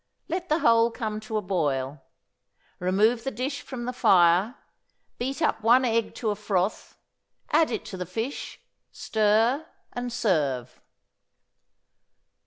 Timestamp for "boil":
1.43-2.01